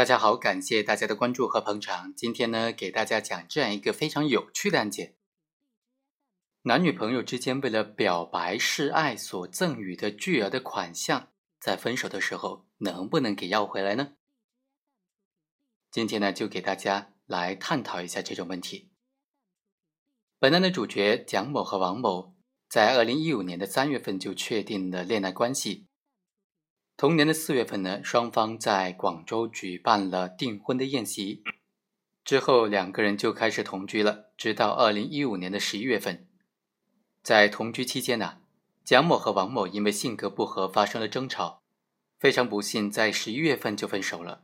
[0.00, 2.14] 大家好，感谢大家的关注和捧场。
[2.14, 5.14] 今天呢，给大家讲这样一个非常有趣的案件：
[6.62, 11.28] 男女朋友之间为了表白示爱所赠予的巨额的款项，
[11.60, 14.14] 在分手的时候能不能给要回来呢？
[15.90, 18.88] 今天呢，就给大家来探讨一下这种问题。
[20.38, 22.34] 本案的主角蒋某和王某
[22.70, 25.89] 在二零一五年的三月份就确定了恋爱关系。
[27.00, 31.42] 同年的四月份呢，双方在广州举办了订婚的宴席，
[32.26, 36.28] 之后两个人就开始同居了，直到二零一五年的十一月份。
[37.22, 38.40] 在同居期间呢，
[38.84, 41.62] 蒋某和王某因为性格不合发生了争吵，
[42.18, 44.42] 非常不幸，在十一月份就分手了。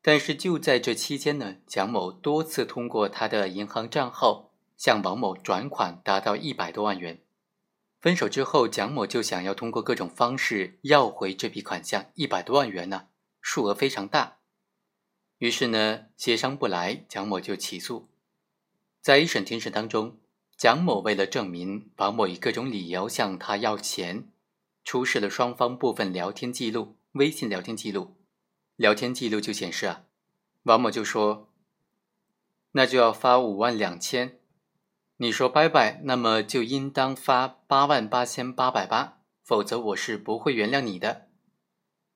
[0.00, 7.23] 但是就在这期间呢，蒋某多次通过他的银行账号向王某转款，达到一百多万元。
[8.04, 13.06] 分手之后，蒋某就想要通过各种方式要回这笔款项一百多万元呢，
[13.40, 14.40] 数额非常大。
[15.38, 18.10] 于是呢，协商不来，蒋某就起诉。
[19.00, 20.18] 在一审庭审当中，
[20.54, 24.28] 蒋某为了证明王某以各种理由向他要钱，
[24.84, 28.18] 出示了双方部分聊天记录、微信聊天记录。
[28.76, 30.04] 聊天记录就显示啊，
[30.64, 31.48] 王某就说
[32.72, 34.40] ：“那就要发五万两千。”
[35.18, 41.28] 你说拜拜，那么就应当发八万八千八百八，否则我是不会原谅你的。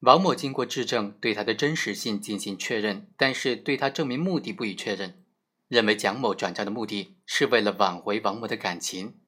[0.00, 5.24] 王某经过质证，对他的真实性进行确认，但是对他证明目的不予确认，
[5.68, 9.20] 认为蒋某转账的目的是为了挽回王某的感情。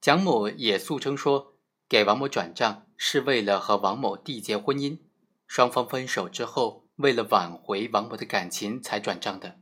[0.00, 1.58] 蒋某也诉称说，
[1.88, 5.00] 给王某转账是为了和王某缔结婚姻，
[5.48, 9.58] 双方分手之后，为了挽回王某的感情才转账的。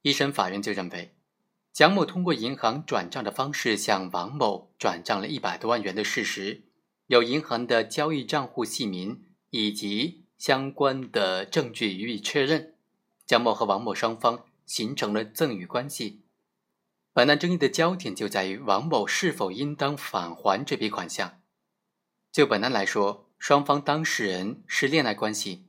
[0.00, 1.15] 一审法院就认为。
[1.76, 6.62] 蒋某通过银行转账的方式向王某转账了一百多万元的事实，
[7.06, 12.76] 有银行的交易账户姓名以及相关的证据予以确认，
[13.26, 16.22] 蒋某和王某双方形成了赠与关系。
[17.12, 21.42] 本案争议的焦点就在于王某是否应当返还这笔款项。
[22.32, 25.66] 就本案来说，双方当事人是恋爱关系，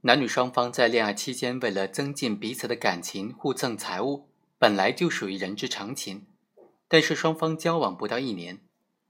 [0.00, 4.29] 男女双方在恋爱期间为了增进彼此的感情，互赠财物。
[4.60, 6.26] 本来就属于人之常情，
[6.86, 8.60] 但是双方交往不到一年，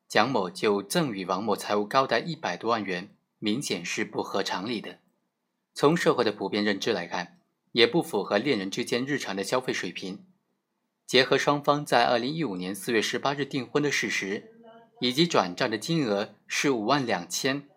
[0.06, 5.00] 蒋某就赠与王某财物高达一百多万元，明显是不合常理的。
[5.74, 7.40] 从社会的普遍认知来看，
[7.72, 10.24] 也不符合恋人之间日常的消费水平。
[11.04, 14.52] 结合双方在二零一五年四月十八日订婚的事实，
[15.00, 17.68] 以及转账的金额是五万两千、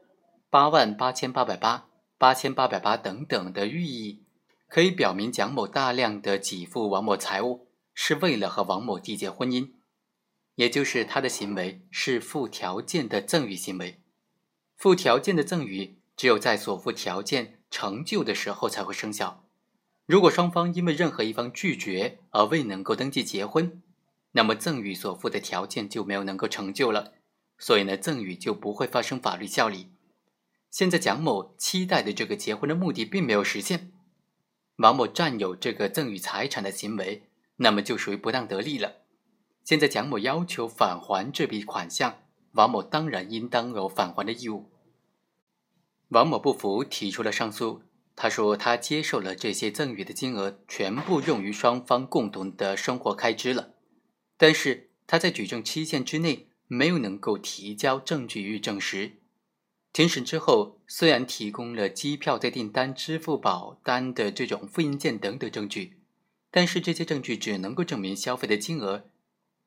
[0.51, 1.87] 八万八千八百八、
[2.19, 4.19] 八千八百八等等的寓意。
[4.67, 7.62] 可以表明，蒋某大量的给付王某财物
[7.93, 9.71] 是为了和王某缔结婚姻，
[10.55, 13.99] 也就是他的行为是附条件的赠与行为。
[14.75, 19.45] 附条件的赠与只有在所附条件成就的时候才会生效。
[20.05, 23.81] 如果双方因为任何一方拒绝而未能够登记结婚，
[24.33, 27.13] 那么赠与所附的条件就没有能够成就了，
[27.57, 29.91] 所以呢，赠与就不会发生法律效力。
[30.69, 33.91] 现在蒋某期待的这个结婚的目的并没有实现。
[34.77, 38.97] 王某占有这个赠与财产的行为，那么就属于不当得利了。
[39.63, 42.19] 现在蒋某要求返还这笔款项，
[42.51, 44.69] 王某当然应当有返还的义务。
[46.09, 47.83] 王某不服，提出了上诉。
[48.15, 53.73] 他说他接受了这些赠与的金额全部用于双方共同的生活开支了，
[54.37, 59.13] 但是他在举证期限之内没有能够提交证据予以证实。
[59.91, 66.02] 庭审之后，虽然提供了机票的订单、支付宝单的这种复印件等等证据，
[66.55, 69.09] 但是这些证据只能够证明消费的金额，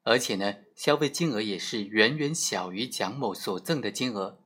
[0.05, 4.39] 而且呢，消费金额也是远远小于蒋某所赠的金额。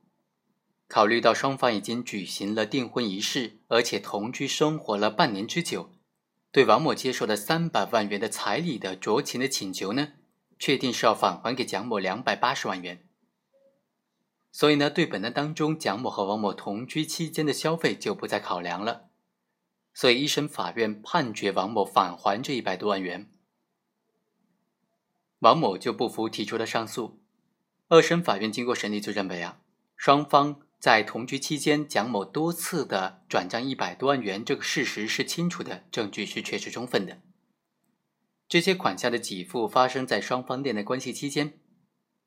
[0.87, 5.91] 考虑到双方已经举行了订婚仪式，而且同居生活了半年之久，
[6.51, 10.13] 对王某接受了三百万元的彩礼的酌情的请求呢，
[10.57, 13.07] 确定是要返还给蒋某两百八十万元。
[14.51, 19.10] 所以呢，对本案当中蒋某和王某同居期间的消费就不再考量了。
[19.93, 23.29] 所以一审法院判决王某返还这一百多万元，
[25.39, 27.19] 王某就不服，提出了上诉。
[27.89, 29.59] 二审法院经过审理就认为啊，
[29.97, 37.21] 双方在同居期间蒋某多次的转账一百多万元这个事实是清楚的，证据是确实充分的。
[38.47, 41.59] 这些款项的给付发生在双方恋爱关系期间。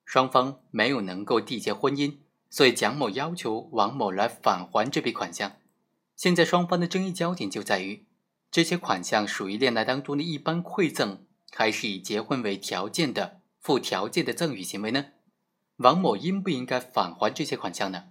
[0.05, 2.19] 双方没有能够缔结婚姻，
[2.51, 5.57] 所以蒋某要求王某来返还这笔款项。
[6.17, 8.07] 现在双方的争议焦点就在于，
[8.51, 15.07] 这些款项属于恋爱当中的一般馈赠，还是以结婚为条件的附条件的赠与行为呢？
[15.79, 18.05] 王某应不应该返还这些款项呢？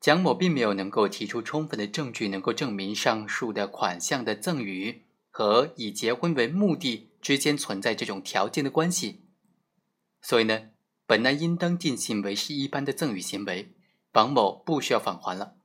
[0.00, 9.24] 蒋某并没有能够提出充分的证据，能够证明上述的款项的赠与和以结婚为目的之间存在这种条件的关系，
[10.22, 10.70] 所以呢，
[11.04, 13.74] 本案应当定性为是一般的赠与行为，
[14.12, 15.56] 王某不需要返还了。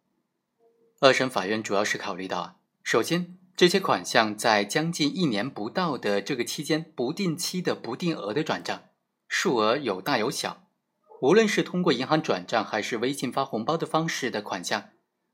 [1.06, 8.86] 二审法院主要是考虑到啊，首先这些款项在将近一年不到的这个期间，不定期的不定额的转账，
[9.28, 10.64] 数额有大有小。
[11.22, 14.90] 无论是通过银行转账还是微信发红包的方式的款项，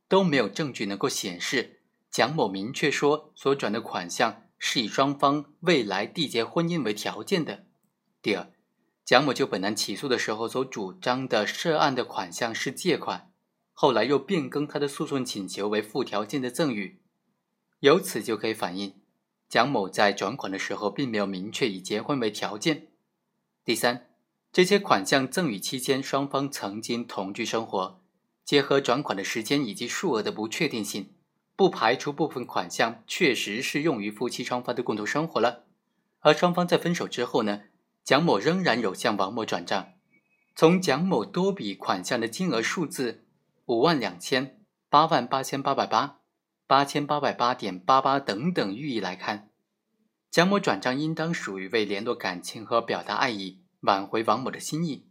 [0.09, 1.79] 都没有证据能够显示
[2.09, 7.63] 蒋某明确说所转的款项是以双方未来缔结婚姻为条件的。
[8.21, 8.51] 第二，
[9.05, 13.30] 蒋某就本案起诉的时候所主张的涉案的款项是借款，
[13.81, 16.99] 后来又变更他的诉讼请求为附条件的赠与，
[17.79, 18.93] 由此就可以反映
[19.49, 22.89] 蒋某在转款的时候并没有明确以结婚为条件。
[23.65, 24.05] 第三。
[24.53, 27.99] 这些款项赠与期间，双方曾经同居生活，
[28.45, 31.15] 结合转款的时间以及数额的不确定性，
[31.55, 35.63] 不排除部分款项确实是用于夫妻双方的共同生活了。
[36.19, 37.63] 而双方在分手之后呢，
[38.03, 39.93] 蒋某仍然有向王某转账。
[40.55, 43.23] 从蒋某多笔款项的金额数字
[43.71, 44.59] 五万两千、
[44.89, 46.19] 八万八千八百八、
[46.67, 49.49] 八千八百八点八八等等寓意来看，
[50.29, 53.61] 蒋某转账应当属于为联络感情和表达爱意。
[53.79, 55.07] 挽回王某的心意，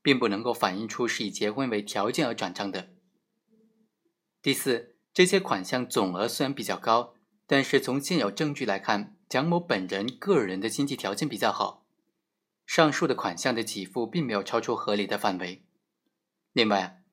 [0.00, 2.88] 并不能够反映出是以结婚为条件而转账的。
[4.40, 7.14] 第四，这些款项总额虽然比较高，
[7.46, 11.84] 但是从现有证据来看，蒋某本人个人的经济条件比较好，
[12.66, 15.66] 上述的款项的给付并没有超出合理的范围。
[16.52, 17.03] 另外，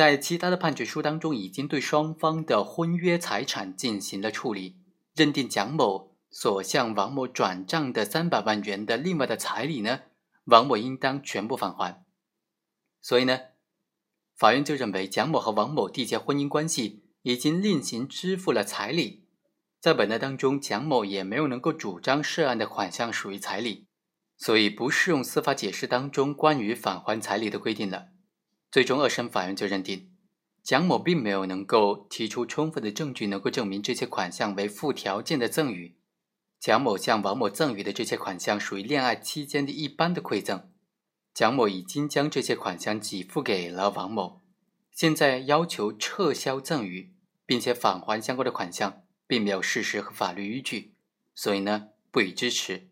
[0.00, 4.78] 在其他的判决书当中，已经对双方的婚约财产进行了处理，
[5.14, 6.16] 认定蒋某。
[6.30, 10.00] 所向王某转账的三百万元的另外的彩礼呢，
[10.44, 12.02] 王某应当全部返还。
[13.02, 13.40] 所以呢，
[14.34, 19.26] 法院就认为蒋某和王某缔结婚姻关系，已经另行支付了彩礼。
[19.82, 23.86] 在本案当中，蒋某也没有能够主张涉案的款项属于彩礼，
[24.38, 28.06] 所以不适用司法解释当中关于返还彩礼的规定了。
[28.70, 30.12] 最终，二审法院就认定，
[30.62, 35.96] 蒋某并没有能够提出充分的证据，能够证明这些款项为附条件的赠与。
[36.60, 40.70] 蒋某向王某赠与的这些款项属于恋爱期间的一般的馈赠，
[41.34, 44.42] 蒋某已经将这些款项给付给了王某，
[44.92, 47.12] 现在要求撤销赠与，
[47.44, 50.94] 并且返还相关的款项，并没有事实和法律依据，
[51.34, 52.88] 所以呢不予支持。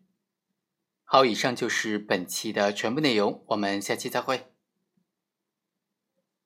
[1.05, 4.47] 好，以上就是本期的全部内容，我们下期再会。